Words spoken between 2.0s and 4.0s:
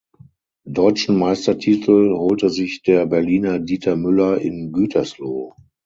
holte sich der Berliner Dieter